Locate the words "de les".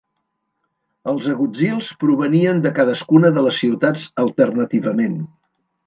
3.39-3.63